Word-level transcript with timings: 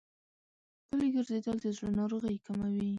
پلي 0.87 1.07
ګرځېدل 1.15 1.57
د 1.61 1.65
زړه 1.77 1.89
ناروغۍ 1.99 2.37
کموي. 2.45 2.87